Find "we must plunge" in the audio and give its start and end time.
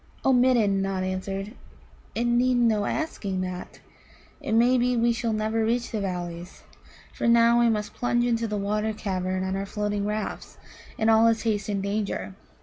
7.59-8.25